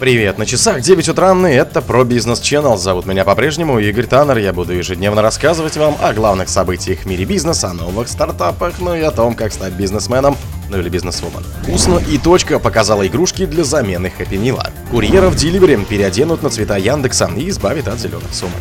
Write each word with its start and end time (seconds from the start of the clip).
Привет, 0.00 0.38
на 0.38 0.46
часах 0.46 0.80
9 0.80 1.08
утра, 1.08 1.32
и 1.50 1.54
это 1.54 1.82
про 1.82 2.04
бизнес 2.04 2.40
Channel. 2.40 2.76
Зовут 2.76 3.04
меня 3.06 3.24
по-прежнему 3.24 3.80
Игорь 3.80 4.06
Таннер. 4.06 4.38
Я 4.38 4.52
буду 4.52 4.72
ежедневно 4.72 5.22
рассказывать 5.22 5.76
вам 5.76 5.96
о 6.00 6.12
главных 6.12 6.48
событиях 6.48 7.00
в 7.00 7.06
мире 7.06 7.24
бизнеса, 7.24 7.70
о 7.70 7.72
новых 7.72 8.06
стартапах, 8.06 8.74
ну 8.78 8.94
и 8.94 9.00
о 9.00 9.10
том, 9.10 9.34
как 9.34 9.52
стать 9.52 9.72
бизнесменом, 9.72 10.36
ну 10.68 10.78
или 10.78 10.88
бизнесвумен. 10.88 11.42
Вкусно 11.62 11.98
и 11.98 12.18
точка 12.18 12.58
показала 12.58 13.06
игрушки 13.06 13.46
для 13.46 13.64
замены 13.64 14.10
Хэппи. 14.10 14.54
Курьеров 14.90 15.34
Delivery 15.34 15.84
переоденут 15.84 16.42
на 16.42 16.50
цвета 16.50 16.76
Яндекса 16.76 17.30
и 17.36 17.48
избавят 17.48 17.88
от 17.88 17.98
зеленых 17.98 18.32
сумок. 18.32 18.54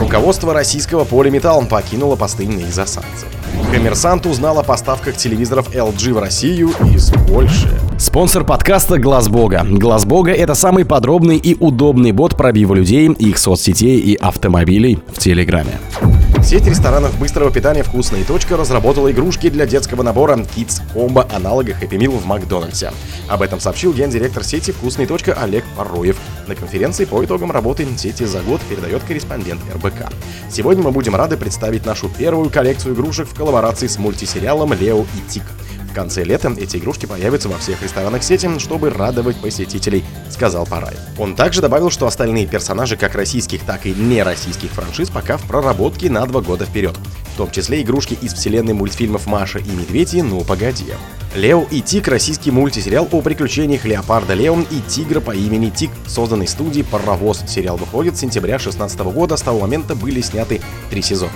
Руководство 0.00 0.54
российского 0.54 1.04
полиметалл 1.04 1.66
покинуло 1.66 2.16
посты 2.16 2.44
из-за 2.44 2.86
санкций. 2.86 3.28
Коммерсант 3.72 4.26
узнал 4.26 4.58
о 4.58 4.62
поставках 4.62 5.16
телевизоров 5.16 5.74
LG 5.74 6.12
в 6.12 6.18
Россию 6.18 6.70
из 6.94 7.10
Польши. 7.28 7.68
Спонсор 7.98 8.44
подкаста 8.44 8.98
Глаз 8.98 9.28
Бога. 9.28 9.64
Глаз 9.68 10.04
Бога 10.04 10.32
это 10.32 10.54
самый 10.54 10.84
подробный 10.84 11.36
и 11.36 11.56
удобный 11.58 12.12
бот 12.12 12.36
пробива 12.36 12.74
людей, 12.74 13.08
их 13.08 13.38
соцсетей 13.38 13.98
и 13.98 14.14
автомобилей 14.14 14.98
в 15.12 15.18
Телеграме. 15.18 15.78
Сеть 16.44 16.66
ресторанов 16.66 17.18
быстрого 17.18 17.50
питания 17.50 17.82
«Вкусная 17.82 18.22
точка» 18.22 18.58
разработала 18.58 19.10
игрушки 19.10 19.48
для 19.48 19.64
детского 19.64 20.02
набора 20.02 20.36
Kids 20.36 20.82
Combo 20.94 21.26
аналога 21.34 21.72
Happy 21.72 21.96
Meal 21.96 22.18
в 22.18 22.26
Макдональдсе. 22.26 22.92
Об 23.28 23.40
этом 23.40 23.60
сообщил 23.60 23.94
гендиректор 23.94 24.44
сети 24.44 24.70
«Вкусная 24.70 25.06
точка» 25.06 25.32
Олег 25.32 25.64
Пароев. 25.74 26.18
На 26.46 26.54
конференции 26.54 27.06
по 27.06 27.24
итогам 27.24 27.50
работы 27.50 27.86
сети 27.96 28.24
за 28.24 28.42
год 28.42 28.60
передает 28.68 29.02
корреспондент 29.04 29.62
РБК. 29.74 30.12
Сегодня 30.50 30.84
мы 30.84 30.90
будем 30.90 31.16
рады 31.16 31.38
представить 31.38 31.86
нашу 31.86 32.10
первую 32.10 32.50
коллекцию 32.50 32.94
игрушек 32.94 33.26
в 33.26 33.34
коллаборации 33.34 33.86
с 33.86 33.98
мультисериалом 33.98 34.74
«Лео 34.74 35.00
и 35.00 35.30
Тик». 35.30 35.44
В 35.94 35.96
конце 35.96 36.24
лета 36.24 36.52
эти 36.58 36.78
игрушки 36.78 37.06
появятся 37.06 37.48
во 37.48 37.56
всех 37.56 37.80
ресторанах 37.80 38.24
сети, 38.24 38.50
чтобы 38.58 38.90
радовать 38.90 39.36
посетителей, 39.36 40.02
сказал 40.28 40.66
Парай. 40.66 40.96
Он 41.20 41.36
также 41.36 41.60
добавил, 41.60 41.88
что 41.88 42.08
остальные 42.08 42.48
персонажи 42.48 42.96
как 42.96 43.14
российских, 43.14 43.62
так 43.62 43.86
и 43.86 43.94
нероссийских 43.94 44.70
франшиз 44.72 45.08
пока 45.08 45.36
в 45.36 45.42
проработке 45.42 46.10
на 46.10 46.26
два 46.26 46.40
года 46.40 46.64
вперед. 46.64 46.96
В 47.34 47.36
том 47.36 47.48
числе 47.52 47.80
игрушки 47.80 48.18
из 48.20 48.34
вселенной 48.34 48.72
мультфильмов 48.72 49.28
«Маша 49.28 49.60
и 49.60 49.70
Медведь» 49.70 50.14
и 50.14 50.22
«Ну, 50.22 50.40
погоди». 50.42 50.86
Лео 51.36 51.64
и 51.70 51.80
Тик– 51.80 52.08
российский 52.08 52.50
мультисериал 52.50 53.08
о 53.12 53.22
приключениях 53.22 53.84
Леопарда 53.84 54.34
Лео 54.34 54.62
и 54.62 54.80
тигра 54.88 55.20
по 55.20 55.30
имени 55.30 55.70
Тик, 55.70 55.92
созданный 56.08 56.48
студией 56.48 56.84
«Паровоз». 56.84 57.44
Сериал 57.46 57.76
выходит 57.76 58.16
с 58.16 58.20
сентября 58.20 58.58
2016 58.58 58.98
года, 59.14 59.36
с 59.36 59.42
того 59.42 59.60
момента 59.60 59.94
были 59.94 60.20
сняты 60.22 60.60
три 60.90 61.02
сезона. 61.02 61.30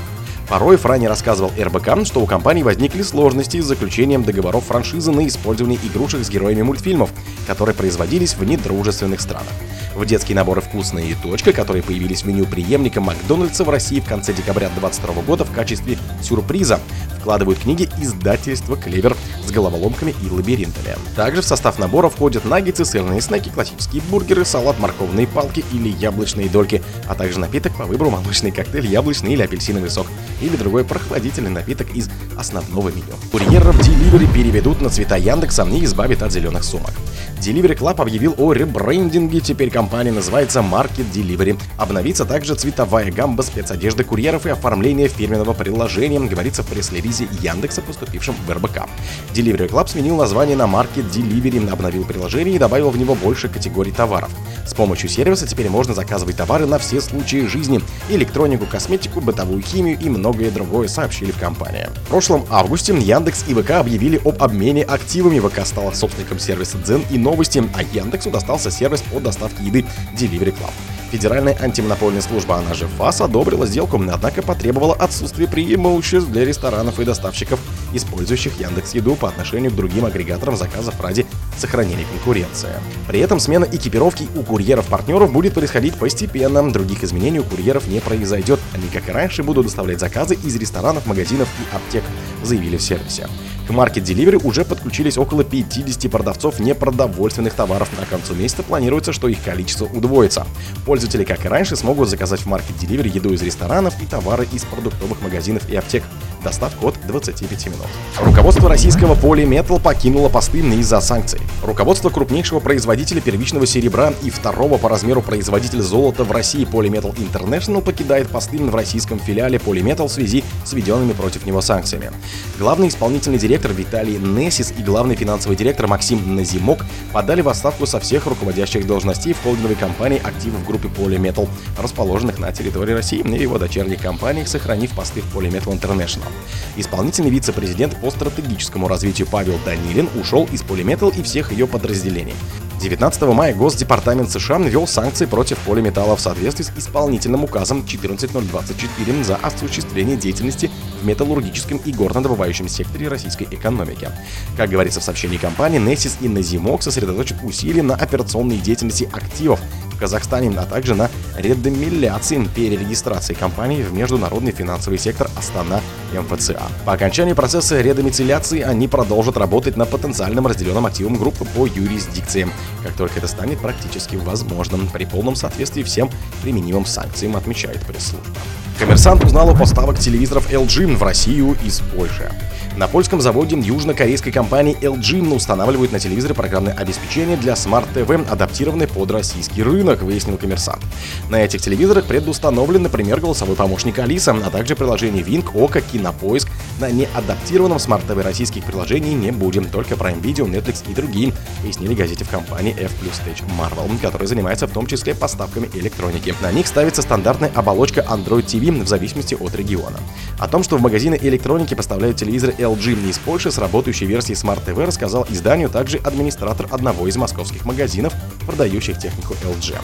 Порой 0.48 0.78
ранее 0.82 1.10
рассказывал 1.10 1.52
РБК, 1.58 2.06
что 2.06 2.20
у 2.20 2.26
компании 2.26 2.62
возникли 2.62 3.02
сложности 3.02 3.60
с 3.60 3.66
заключением 3.66 4.24
договоров 4.24 4.64
франшизы 4.64 5.12
на 5.12 5.26
использование 5.26 5.78
игрушек 5.82 6.24
с 6.24 6.30
героями 6.30 6.62
мультфильмов, 6.62 7.10
которые 7.46 7.74
производились 7.74 8.34
в 8.34 8.42
недружественных 8.44 9.20
странах. 9.20 9.52
В 9.94 10.06
детские 10.06 10.36
наборы 10.36 10.62
«Вкусная 10.62 11.04
и 11.04 11.14
точка», 11.14 11.52
которые 11.52 11.82
появились 11.82 12.22
в 12.22 12.26
меню 12.26 12.46
преемника 12.46 13.00
Макдональдса 13.00 13.64
в 13.64 13.68
России 13.68 14.00
в 14.00 14.06
конце 14.06 14.32
декабря 14.32 14.68
2022 14.68 15.22
года 15.22 15.44
в 15.44 15.52
качестве 15.52 15.98
сюрприза, 16.22 16.80
вкладывают 17.28 17.58
книги 17.58 17.86
издательства 18.00 18.74
«Клевер» 18.74 19.14
с 19.46 19.50
головоломками 19.50 20.14
и 20.24 20.30
лабиринтами. 20.30 20.96
Также 21.14 21.42
в 21.42 21.44
состав 21.44 21.78
набора 21.78 22.08
входят 22.08 22.46
наггетсы, 22.46 22.86
сырные 22.86 23.20
снеки, 23.20 23.50
классические 23.50 24.00
бургеры, 24.10 24.46
салат, 24.46 24.78
морковные 24.78 25.26
палки 25.26 25.62
или 25.70 25.90
яблочные 25.90 26.48
дольки, 26.48 26.82
а 27.06 27.14
также 27.14 27.38
напиток 27.38 27.74
по 27.76 27.84
выбору 27.84 28.08
молочный 28.08 28.50
коктейль, 28.50 28.86
яблочный 28.86 29.34
или 29.34 29.42
апельсиновый 29.42 29.90
сок 29.90 30.06
или 30.40 30.56
другой 30.56 30.84
прохладительный 30.84 31.50
напиток 31.50 31.94
из 31.94 32.08
основного 32.38 32.88
меню. 32.88 33.14
Курьеров 33.30 33.78
Delivery 33.78 34.32
переведут 34.32 34.80
на 34.80 34.88
цвета 34.88 35.16
Яндекса 35.16 35.64
и 35.64 35.84
избавят 35.84 36.22
от 36.22 36.32
зеленых 36.32 36.64
сумок. 36.64 36.92
Delivery 37.40 37.76
Club 37.76 38.00
объявил 38.00 38.34
о 38.38 38.52
ребрендинге, 38.52 39.40
теперь 39.40 39.70
компания 39.70 40.12
называется 40.12 40.60
Market 40.60 41.12
Delivery. 41.12 41.58
Обновится 41.76 42.24
также 42.24 42.54
цветовая 42.54 43.12
гамма 43.12 43.42
спецодежды 43.42 44.02
курьеров 44.02 44.46
и 44.46 44.50
оформление 44.50 45.08
фирменного 45.08 45.52
приложения, 45.52 46.20
говорится 46.20 46.62
в 46.62 46.66
пресс-релизе 46.66 47.17
Яндекса, 47.40 47.82
поступившем 47.82 48.34
в 48.46 48.50
РБК. 48.50 48.88
Delivery 49.34 49.68
Club 49.68 49.88
сменил 49.88 50.16
название 50.16 50.56
на 50.56 50.64
Market 50.64 51.10
Delivery, 51.10 51.70
обновил 51.70 52.04
приложение 52.04 52.56
и 52.56 52.58
добавил 52.58 52.90
в 52.90 52.98
него 52.98 53.14
больше 53.14 53.48
категорий 53.48 53.92
товаров. 53.92 54.30
С 54.66 54.74
помощью 54.74 55.08
сервиса 55.08 55.46
теперь 55.46 55.70
можно 55.70 55.94
заказывать 55.94 56.36
товары 56.36 56.66
на 56.66 56.78
все 56.78 57.00
случаи 57.00 57.46
жизни– 57.46 57.80
электронику, 58.10 58.66
косметику, 58.66 59.20
бытовую 59.20 59.62
химию 59.62 59.98
и 59.98 60.08
многое 60.08 60.50
другое, 60.50 60.88
сообщили 60.88 61.30
в 61.30 61.38
компании. 61.38 61.88
В 62.04 62.08
прошлом 62.08 62.44
августе 62.50 62.94
Яндекс 62.96 63.44
и 63.48 63.54
ВК 63.54 63.72
объявили 63.72 64.20
об 64.24 64.42
обмене 64.42 64.82
активами. 64.82 65.40
ВК 65.40 65.66
стала 65.66 65.92
собственником 65.92 66.38
сервиса 66.38 66.78
Дзен 66.78 67.02
и 67.10 67.18
новости, 67.18 67.64
а 67.74 67.82
Яндексу 67.82 68.30
достался 68.30 68.70
сервис 68.70 69.02
по 69.02 69.20
доставке 69.20 69.64
еды 69.64 69.84
Delivery 70.14 70.52
Club. 70.52 70.72
Федеральная 71.10 71.56
антимонопольная 71.58 72.20
служба, 72.20 72.56
она 72.56 72.74
же 72.74 72.86
ФАС, 72.86 73.22
одобрила 73.22 73.66
сделку, 73.66 73.96
однако 73.96 74.42
потребовала 74.42 74.94
отсутствие 74.94 75.48
преимуществ 75.48 76.30
для 76.30 76.44
ресторанов 76.44 77.00
и 77.00 77.04
доставщиков, 77.04 77.58
использующих 77.94 78.60
Яндекс 78.60 78.94
Еду 78.94 79.14
по 79.14 79.28
отношению 79.28 79.70
к 79.70 79.74
другим 79.74 80.04
агрегаторам 80.04 80.56
заказов 80.56 81.00
ради 81.00 81.26
сохранения 81.58 82.04
конкуренции. 82.10 82.70
При 83.06 83.20
этом 83.20 83.40
смена 83.40 83.66
экипировки 83.70 84.28
у 84.36 84.42
курьеров-партнеров 84.42 85.32
будет 85.32 85.54
происходить 85.54 85.94
постепенно, 85.94 86.72
других 86.72 87.04
изменений 87.04 87.40
у 87.40 87.44
курьеров 87.44 87.86
не 87.88 88.00
произойдет, 88.00 88.60
они, 88.74 88.88
как 88.92 89.08
и 89.08 89.12
раньше, 89.12 89.42
будут 89.42 89.66
доставлять 89.66 90.00
заказы 90.00 90.34
из 90.34 90.56
ресторанов, 90.56 91.06
магазинов 91.06 91.48
и 91.60 91.76
аптек, 91.76 92.04
заявили 92.42 92.76
в 92.76 92.82
сервисе. 92.82 93.28
К 93.68 93.70
Market 93.70 94.02
Delivery 94.02 94.40
уже 94.42 94.64
подключились 94.64 95.18
около 95.18 95.44
50 95.44 96.10
продавцов 96.10 96.58
непродовольственных 96.58 97.52
товаров. 97.52 97.90
На 97.98 98.06
концу 98.06 98.34
месяца 98.34 98.62
планируется, 98.62 99.12
что 99.12 99.28
их 99.28 99.42
количество 99.42 99.84
удвоится. 99.84 100.46
Пользователи, 100.86 101.24
как 101.24 101.44
и 101.44 101.48
раньше, 101.48 101.76
смогут 101.76 102.08
заказать 102.08 102.40
в 102.40 102.46
Market 102.46 102.80
Delivery 102.80 103.10
еду 103.10 103.34
из 103.34 103.42
ресторанов 103.42 103.94
и 104.02 104.06
товары 104.06 104.48
из 104.52 104.64
продуктовых 104.64 105.20
магазинов 105.20 105.68
и 105.68 105.76
аптек. 105.76 106.02
Доставка 106.42 106.86
от 106.86 106.94
25 107.06 107.66
минут. 107.66 107.86
Руководство 108.20 108.68
российского 108.68 109.14
Polymetal 109.14 109.80
покинуло 109.80 110.28
посты 110.28 110.58
из-за 110.58 111.00
санкций. 111.00 111.40
Руководство 111.62 112.10
крупнейшего 112.10 112.60
производителя 112.60 113.20
первичного 113.20 113.66
серебра 113.66 114.12
и 114.22 114.30
второго 114.30 114.78
по 114.78 114.88
размеру 114.88 115.22
производителя 115.22 115.82
золота 115.82 116.24
в 116.24 116.32
России 116.32 116.66
Polymetal 116.66 117.14
International 117.16 117.82
покидает 117.82 118.28
посты 118.28 118.58
в 118.58 118.74
российском 118.74 119.18
филиале 119.18 119.58
Polymetal 119.58 120.08
в 120.08 120.12
связи 120.12 120.44
с 120.64 120.72
введенными 120.72 121.12
против 121.12 121.46
него 121.46 121.60
санкциями. 121.60 122.10
Главный 122.58 122.88
исполнительный 122.88 123.38
директор 123.38 123.72
Виталий 123.72 124.18
Несис 124.18 124.72
и 124.76 124.82
главный 124.82 125.16
финансовый 125.16 125.56
директор 125.56 125.86
Максим 125.86 126.34
Назимок 126.36 126.84
подали 127.12 127.40
в 127.40 127.48
отставку 127.48 127.86
со 127.86 128.00
всех 128.00 128.26
руководящих 128.26 128.86
должностей 128.86 129.32
в 129.32 129.42
холдинговой 129.42 129.76
компании 129.76 130.20
активов 130.22 130.64
группы 130.66 130.88
Polymetal, 130.88 131.48
расположенных 131.78 132.38
на 132.38 132.52
территории 132.52 132.92
России 132.92 133.20
и 133.20 133.42
его 133.42 133.58
дочерних 133.58 134.00
компаниях, 134.00 134.48
сохранив 134.48 134.92
посты 134.92 135.20
в 135.20 135.36
Polymetal 135.36 135.78
International. 135.78 136.27
Исполнительный 136.76 137.30
вице-президент 137.30 138.00
по 138.00 138.10
стратегическому 138.10 138.88
развитию 138.88 139.28
Павел 139.30 139.58
Данилин 139.64 140.08
ушел 140.20 140.48
из 140.52 140.62
Polymetal 140.62 141.16
и 141.18 141.22
всех 141.22 141.52
ее 141.52 141.66
подразделений. 141.66 142.34
19 142.80 143.22
мая 143.22 143.54
Госдепартамент 143.54 144.30
США 144.30 144.58
ввел 144.58 144.86
санкции 144.86 145.26
против 145.26 145.58
полиметалла 145.58 146.16
в 146.16 146.20
соответствии 146.20 146.62
с 146.62 146.70
исполнительным 146.76 147.42
указом 147.42 147.84
14024 147.84 149.24
за 149.24 149.36
осуществление 149.36 150.16
деятельности 150.16 150.70
в 151.02 151.06
металлургическом 151.06 151.78
и 151.78 151.92
горнодобывающем 151.92 152.68
секторе 152.68 153.08
российской 153.08 153.48
экономики. 153.50 154.08
Как 154.56 154.70
говорится 154.70 155.00
в 155.00 155.04
сообщении 155.04 155.38
компании, 155.38 155.80
Nessis 155.80 156.18
и 156.20 156.28
Назимок 156.28 156.82
сосредоточат 156.82 157.38
усилия 157.42 157.82
на 157.82 157.96
операционной 157.96 158.58
деятельности 158.58 159.08
активов, 159.12 159.60
в 159.98 160.00
Казахстане, 160.00 160.56
а 160.56 160.64
также 160.64 160.94
на 160.94 161.10
редомиляции 161.36 162.48
перерегистрации 162.54 163.34
компании 163.34 163.82
в 163.82 163.92
международный 163.92 164.52
финансовый 164.52 164.96
сектор 164.96 165.28
Астана 165.36 165.80
МФЦА. 166.12 166.62
По 166.86 166.92
окончании 166.92 167.32
процесса 167.32 167.80
редомицеляции 167.80 168.60
они 168.60 168.86
продолжат 168.86 169.36
работать 169.36 169.76
на 169.76 169.86
потенциальном 169.86 170.46
разделенном 170.46 170.86
активом 170.86 171.16
группы 171.16 171.44
по 171.44 171.66
юрисдикциям, 171.66 172.52
как 172.84 172.92
только 172.92 173.18
это 173.18 173.26
станет 173.26 173.58
практически 173.58 174.14
возможным 174.14 174.88
при 174.88 175.04
полном 175.04 175.34
соответствии 175.34 175.82
всем 175.82 176.10
применимым 176.42 176.86
санкциям, 176.86 177.36
отмечает 177.36 177.84
пресс-служба. 177.84 178.38
Коммерсант 178.78 179.24
узнал 179.24 179.50
о 179.50 179.56
поставок 179.56 179.98
телевизоров 179.98 180.52
LG 180.52 180.94
в 180.94 181.02
Россию 181.02 181.56
из 181.64 181.80
Польши. 181.80 182.30
На 182.76 182.86
польском 182.86 183.20
заводе 183.20 183.58
южнокорейской 183.58 184.30
компании 184.30 184.76
LG 184.80 185.34
устанавливают 185.34 185.90
на 185.90 185.98
телевизоры 185.98 186.34
программное 186.34 186.74
обеспечение 186.74 187.36
для 187.36 187.54
Smart 187.54 187.88
TV, 187.92 188.24
адаптированное 188.30 188.86
под 188.86 189.10
российский 189.10 189.64
рынок, 189.64 189.87
выяснил 189.96 190.36
коммерсант. 190.36 190.82
На 191.28 191.36
этих 191.36 191.60
телевизорах 191.60 192.04
предустановлен, 192.04 192.82
например, 192.82 193.20
голосовой 193.20 193.56
помощник 193.56 193.98
Алиса, 193.98 194.36
а 194.44 194.50
также 194.50 194.76
приложение 194.76 195.24
Wink, 195.24 195.46
Okko, 195.54 195.80
Кинопоиск, 195.80 196.48
на 196.78 196.90
неадаптированном 196.90 197.78
smart 197.78 198.10
TV 198.10 198.22
российских 198.22 198.64
приложений 198.64 199.14
не 199.14 199.30
будет, 199.30 199.64
только 199.64 199.94
Prime 199.94 200.20
Video, 200.20 200.48
Netflix 200.48 200.88
и 200.88 200.94
другие, 200.94 201.32
пояснили 201.62 201.94
газете 201.94 202.24
в 202.24 202.30
компании 202.30 202.74
F+ 202.78 202.92
Tech 203.02 203.44
Marvel, 203.58 203.90
которая 204.00 204.28
занимается 204.28 204.66
в 204.66 204.72
том 204.72 204.86
числе 204.86 205.14
поставками 205.14 205.68
электроники. 205.74 206.34
На 206.40 206.52
них 206.52 206.66
ставится 206.66 207.02
стандартная 207.02 207.50
оболочка 207.54 208.00
Android 208.08 208.44
TV 208.44 208.82
в 208.82 208.88
зависимости 208.88 209.34
от 209.34 209.54
региона. 209.54 209.98
О 210.38 210.46
том, 210.46 210.62
что 210.62 210.76
в 210.76 210.80
магазины 210.80 211.18
электроники 211.20 211.74
поставляют 211.74 212.16
телевизоры 212.16 212.52
LG 212.52 213.08
из 213.08 213.18
Польши 213.18 213.50
с 213.50 213.58
работающей 213.58 214.06
версией 214.06 214.36
Smart 214.36 214.64
TV, 214.64 214.84
рассказал 214.84 215.26
изданию 215.28 215.70
также 215.70 215.98
администратор 215.98 216.68
одного 216.70 217.08
из 217.08 217.16
московских 217.16 217.64
магазинов, 217.64 218.12
продающих 218.46 218.98
технику 218.98 219.34
LG. 219.42 219.76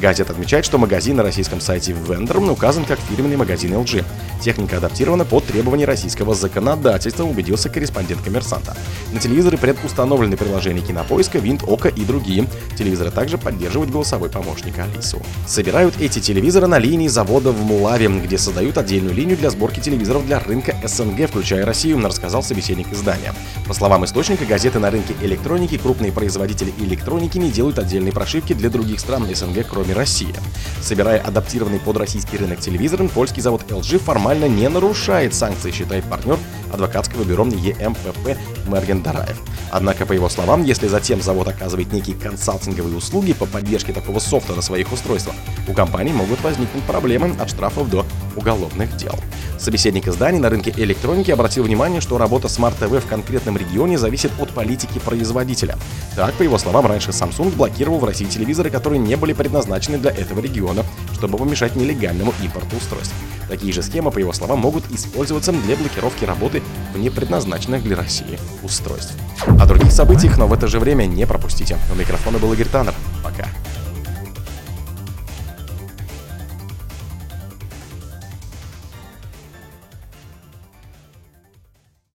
Газета 0.00 0.32
отмечает, 0.32 0.64
что 0.64 0.78
магазин 0.78 1.16
на 1.16 1.22
российском 1.22 1.60
сайте 1.60 1.92
Vendor 1.92 2.50
указан 2.50 2.84
как 2.84 2.98
фирменный 2.98 3.36
магазин 3.36 3.72
LG. 3.74 4.04
Техника 4.40 4.78
адаптирована 4.78 5.24
под 5.24 5.44
требования 5.44 5.84
российского 5.84 6.34
законодательства, 6.40 7.24
убедился 7.24 7.68
корреспондент 7.68 8.22
коммерсанта. 8.22 8.76
На 9.12 9.20
телевизоры 9.20 9.56
предустановлены 9.56 10.36
приложения 10.36 10.80
Кинопоиска, 10.80 11.38
Винт, 11.38 11.62
Ока 11.66 11.88
и 11.88 12.04
другие. 12.04 12.46
Телевизоры 12.76 13.10
также 13.10 13.38
поддерживают 13.38 13.90
голосовой 13.90 14.30
помощник 14.30 14.78
Алису. 14.78 15.22
Собирают 15.46 15.94
эти 16.00 16.18
телевизоры 16.18 16.66
на 16.66 16.78
линии 16.78 17.08
завода 17.08 17.52
в 17.52 17.62
Мулаве, 17.62 18.08
где 18.08 18.38
создают 18.38 18.78
отдельную 18.78 19.14
линию 19.14 19.36
для 19.36 19.50
сборки 19.50 19.80
телевизоров 19.80 20.26
для 20.26 20.40
рынка 20.40 20.74
СНГ, 20.84 21.28
включая 21.28 21.64
Россию, 21.64 22.00
рассказал 22.04 22.42
собеседник 22.42 22.92
издания. 22.92 23.34
По 23.66 23.74
словам 23.74 24.04
источника 24.04 24.44
газеты 24.44 24.78
на 24.78 24.90
рынке 24.90 25.14
электроники, 25.20 25.76
крупные 25.78 26.12
производители 26.12 26.72
электроники 26.78 27.38
не 27.38 27.50
делают 27.50 27.78
отдельные 27.78 28.12
прошивки 28.12 28.52
для 28.52 28.70
других 28.70 28.98
стран 29.00 29.26
СНГ, 29.32 29.66
кроме 29.68 29.94
России. 29.94 30.34
Собирая 30.80 31.20
адаптированный 31.20 31.78
под 31.78 31.98
российский 31.98 32.36
рынок 32.36 32.60
телевизор, 32.60 33.00
польский 33.08 33.42
завод 33.42 33.64
LG 33.68 33.98
формально 33.98 34.46
не 34.46 34.68
нарушает 34.68 35.34
санкции, 35.34 35.70
считает 35.70 36.04
партнер 36.04 36.29
адвокатского 36.72 37.24
бюро 37.24 37.44
ЕМПП 37.44 38.36
Мерген 38.66 39.02
Дараев. 39.02 39.40
Однако, 39.70 40.06
по 40.06 40.12
его 40.12 40.28
словам, 40.28 40.64
если 40.64 40.88
затем 40.88 41.22
завод 41.22 41.48
оказывает 41.48 41.92
некие 41.92 42.16
консалтинговые 42.16 42.96
услуги 42.96 43.32
по 43.32 43.46
поддержке 43.46 43.92
такого 43.92 44.18
софта 44.18 44.54
на 44.54 44.62
своих 44.62 44.92
устройствах, 44.92 45.36
у 45.68 45.72
компании 45.72 46.12
могут 46.12 46.42
возникнуть 46.42 46.82
проблемы 46.84 47.34
от 47.38 47.50
штрафов 47.50 47.88
до 47.88 48.04
уголовных 48.36 48.96
дел. 48.96 49.14
Собеседник 49.58 50.08
изданий 50.08 50.38
на 50.38 50.48
рынке 50.48 50.72
электроники 50.76 51.30
обратил 51.30 51.64
внимание, 51.64 52.00
что 52.00 52.16
работа 52.16 52.48
Smart 52.48 52.74
TV 52.80 53.00
в 53.00 53.06
конкретном 53.06 53.56
регионе 53.56 53.98
зависит 53.98 54.32
от 54.38 54.50
политики 54.50 54.98
производителя. 54.98 55.76
Так, 56.16 56.34
по 56.34 56.42
его 56.42 56.56
словам, 56.56 56.86
раньше 56.86 57.10
Samsung 57.10 57.54
блокировал 57.54 57.98
в 57.98 58.04
России 58.04 58.24
телевизоры, 58.24 58.70
которые 58.70 58.98
не 58.98 59.16
были 59.16 59.32
предназначены 59.34 59.98
для 59.98 60.10
этого 60.10 60.40
региона, 60.40 60.84
чтобы 61.12 61.36
помешать 61.36 61.76
нелегальному 61.76 62.32
импорту 62.42 62.76
устройств. 62.76 63.14
Такие 63.48 63.72
же 63.72 63.82
схемы, 63.82 64.10
по 64.10 64.18
его 64.18 64.32
словам, 64.32 64.60
могут 64.60 64.90
использоваться 64.90 65.52
для 65.52 65.76
блокировки 65.76 66.24
работы 66.24 66.62
в 66.92 66.98
непредназначенных 66.98 67.82
для 67.82 67.96
России 67.96 68.38
устройств. 68.62 69.14
О 69.46 69.66
других 69.66 69.92
событиях, 69.92 70.38
но 70.38 70.46
в 70.46 70.52
это 70.52 70.66
же 70.66 70.78
время 70.78 71.06
не 71.06 71.26
пропустите. 71.26 71.76
У 71.92 71.94
микрофона 71.94 72.38
был 72.38 72.52
Игорь 72.52 72.68
Таннер. 72.68 72.94
Пока. 73.22 73.49